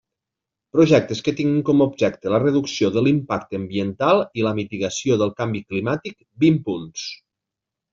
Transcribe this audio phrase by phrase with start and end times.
[0.77, 5.67] Projectes que tinguin com objecte la reducció de l'impacte ambiental i la mitigació del canvi
[5.71, 7.11] climàtic, vint punts.